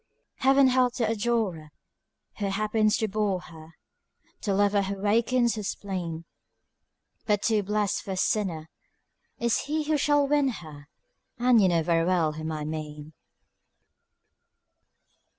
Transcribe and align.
Heaven 0.37 0.69
help 0.69 0.95
the 0.95 1.07
adorer 1.07 1.69
Who 2.39 2.47
happens 2.47 2.97
to 2.97 3.07
bore 3.07 3.39
her, 3.41 3.75
The 4.41 4.55
lover 4.55 4.81
who 4.81 4.95
wakens 4.97 5.53
her 5.57 5.61
spleen; 5.61 6.25
But 7.27 7.43
too 7.43 7.61
blest 7.61 8.01
for 8.01 8.13
a 8.13 8.17
sinner 8.17 8.67
Is 9.37 9.65
he 9.65 9.83
who 9.83 9.97
shall 9.97 10.27
win 10.27 10.47
her, 10.47 10.87
And 11.37 11.61
you 11.61 11.67
know 11.69 11.83
very 11.83 12.03
well 12.03 12.31
whom 12.31 12.51
I 12.51 12.65
mean. 12.65 13.13